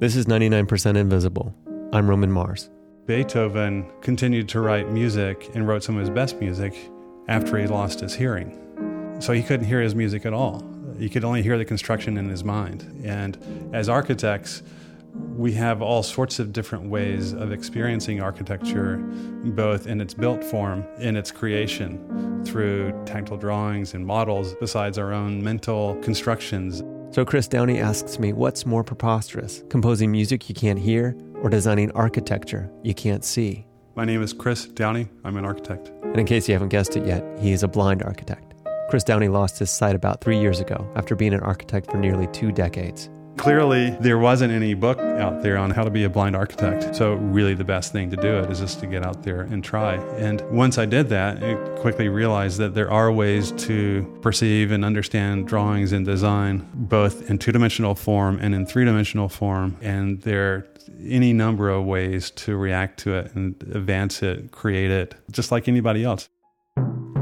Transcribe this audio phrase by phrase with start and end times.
[0.00, 1.52] This is 99% Invisible.
[1.92, 2.70] I'm Roman Mars.
[3.06, 6.72] Beethoven continued to write music and wrote some of his best music
[7.26, 9.16] after he lost his hearing.
[9.18, 10.62] So he couldn't hear his music at all.
[11.00, 13.02] He could only hear the construction in his mind.
[13.04, 13.38] And
[13.74, 14.62] as architects,
[15.36, 20.86] we have all sorts of different ways of experiencing architecture, both in its built form,
[21.00, 26.84] in its creation, through tactile drawings and models, besides our own mental constructions.
[27.10, 31.90] So Chris Downey asks me what's more preposterous, composing music you can't hear or designing
[31.92, 33.66] architecture you can't see?
[33.96, 35.08] My name is Chris Downey.
[35.24, 35.90] I'm an architect.
[36.02, 38.54] And in case you haven't guessed it yet, he is a blind architect.
[38.90, 42.26] Chris Downey lost his sight about three years ago after being an architect for nearly
[42.28, 43.08] two decades.
[43.38, 46.94] Clearly, there wasn't any book out there on how to be a blind architect.
[46.96, 49.62] So, really, the best thing to do it is just to get out there and
[49.62, 49.94] try.
[50.16, 54.84] And once I did that, I quickly realized that there are ways to perceive and
[54.84, 59.76] understand drawings and design, both in two dimensional form and in three dimensional form.
[59.80, 60.66] And there are
[61.06, 65.68] any number of ways to react to it and advance it, create it, just like
[65.68, 66.28] anybody else.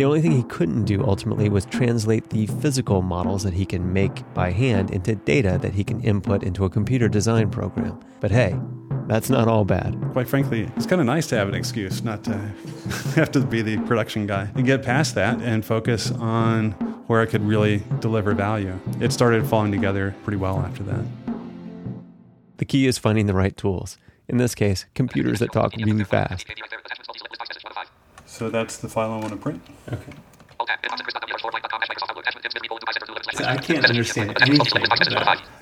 [0.00, 3.92] The only thing he couldn't do ultimately was translate the physical models that he can
[3.92, 8.00] make by hand into data that he can input into a computer design program.
[8.18, 8.58] But hey,
[9.08, 10.00] that's not all bad.
[10.12, 12.32] Quite frankly, it's kind of nice to have an excuse not to
[13.14, 16.70] have to be the production guy and get past that and focus on
[17.06, 18.80] where I could really deliver value.
[19.00, 21.04] It started falling together pretty well after that.
[22.56, 23.98] The key is finding the right tools.
[24.28, 26.46] In this case, computers that talk really fast.
[28.40, 29.60] So that's the file I want to print.
[29.92, 30.12] Okay.
[30.56, 30.64] So
[33.44, 34.82] I can't understand anything.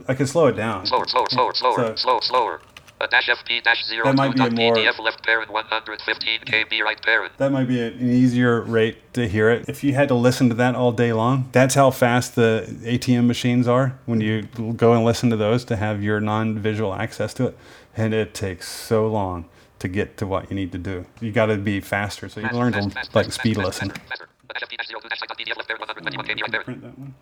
[0.07, 0.87] I can slow it down.
[0.87, 2.61] Slower, slower, slower, slower, So- slower, slower.
[3.01, 6.41] A uh, dash FP dash zero That might be a more- PDF left parent 115
[6.47, 7.33] KB right parent.
[7.39, 9.69] That might be an easier rate to hear it.
[9.69, 13.27] If you had to listen to that all day long, that's how fast the ATM
[13.27, 14.43] machines are when you
[14.77, 17.59] go and listen to those to have your non visual access to it.
[17.97, 19.47] And it takes so long
[19.79, 21.07] to get to what you need to do.
[21.21, 22.29] You got to be faster.
[22.29, 23.91] So you learn to like speed listen.
[23.91, 26.65] A dash FP dash zero two dash PDF left parent 121 KB right parent.
[26.65, 27.15] Print that one.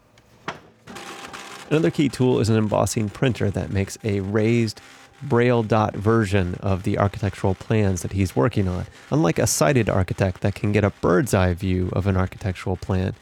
[1.71, 4.81] Another key tool is an embossing printer that makes a raised
[5.22, 8.87] braille dot version of the architectural plans that he's working on.
[9.11, 13.15] Unlike a sighted architect that can get a bird's eye view of an architectural plan,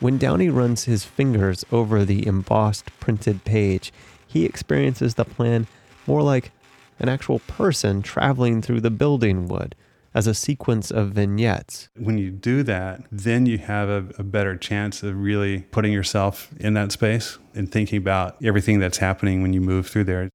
[0.00, 3.92] when Downey runs his fingers over the embossed printed page,
[4.26, 5.66] he experiences the plan
[6.06, 6.52] more like
[6.98, 9.74] an actual person traveling through the building would,
[10.14, 11.88] as a sequence of vignettes.
[11.96, 16.48] When you do that, then you have a, a better chance of really putting yourself
[16.58, 20.28] in that space and thinking about everything that's happening when you move through there.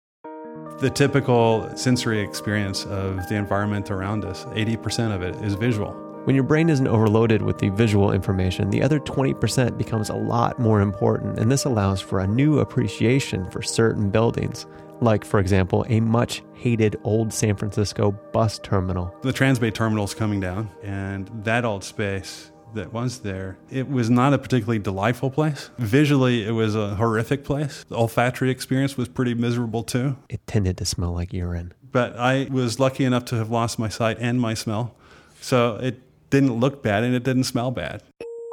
[0.80, 5.92] The typical sensory experience of the environment around us, 80% of it is visual.
[6.26, 10.58] When your brain isn't overloaded with the visual information, the other 20% becomes a lot
[10.58, 14.66] more important, and this allows for a new appreciation for certain buildings.
[15.04, 19.14] Like, for example, a much hated old San Francisco bus terminal.
[19.22, 24.34] The Transbay Terminal's coming down, and that old space that was there, it was not
[24.34, 25.72] a particularly delightful place.
[25.78, 27.84] Visually, it was a horrific place.
[27.90, 30.16] The olfactory experience was pretty miserable too.
[30.30, 31.74] It tended to smell like urine.
[31.92, 34.96] But I was lucky enough to have lost my sight and my smell.
[35.42, 36.00] So it
[36.30, 38.02] didn't look bad and it didn't smell bad.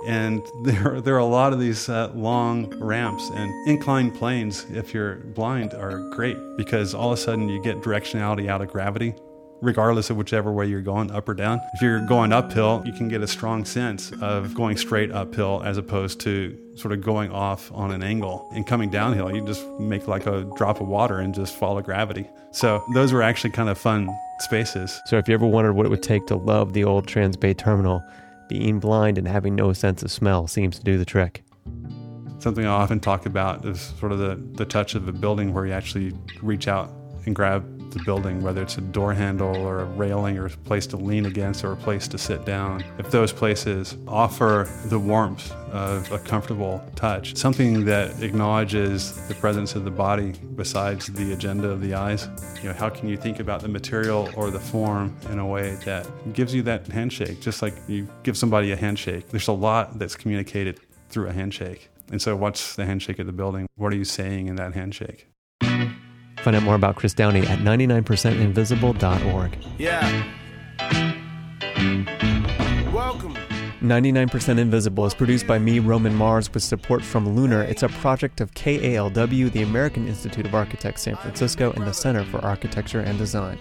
[0.06, 4.94] And there, there are a lot of these uh, long ramps and inclined planes, if
[4.94, 9.14] you're blind, are great because all of a sudden you get directionality out of gravity,
[9.60, 11.60] regardless of whichever way you're going, up or down.
[11.74, 15.76] If you're going uphill, you can get a strong sense of going straight uphill as
[15.76, 18.48] opposed to sort of going off on an angle.
[18.52, 22.28] And coming downhill, you just make like a drop of water and just follow gravity.
[22.52, 24.08] So those were actually kind of fun
[24.40, 25.00] spaces.
[25.06, 28.02] So, if you ever wondered what it would take to love the old Transbay terminal,
[28.50, 31.44] being blind and having no sense of smell seems to do the trick.
[32.40, 35.66] Something I often talk about is sort of the, the touch of a building where
[35.66, 36.12] you actually
[36.42, 36.90] reach out
[37.26, 40.86] and grab the building, whether it's a door handle or a railing or a place
[40.88, 42.84] to lean against or a place to sit down.
[42.98, 49.74] If those places offer the warmth of a comfortable touch, something that acknowledges the presence
[49.74, 52.28] of the body besides the agenda of the eyes,
[52.62, 55.76] you know, how can you think about the material or the form in a way
[55.84, 59.28] that gives you that handshake, just like you give somebody a handshake?
[59.28, 61.88] There's a lot that's communicated through a handshake.
[62.10, 63.68] And so, what's the handshake of the building?
[63.76, 65.28] What are you saying in that handshake?
[66.42, 69.58] Find out more about Chris Downey at 99percentinvisible.org.
[69.78, 70.24] Yeah.
[72.92, 73.34] Welcome.
[73.82, 77.62] 99% Invisible is produced by me, Roman Mars, with support from Lunar.
[77.62, 82.24] It's a project of KALW, the American Institute of Architects San Francisco, and the Center
[82.24, 83.58] for Architecture and Design.